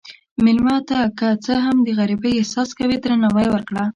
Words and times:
مېلمه 0.45 0.75
ته 0.89 0.99
که 1.19 1.27
څه 1.45 1.53
هم 1.65 1.77
د 1.83 1.87
غریبۍ 1.99 2.33
احساس 2.37 2.69
کوي، 2.77 2.95
درناوی 3.01 3.47
ورکړه. 3.51 3.83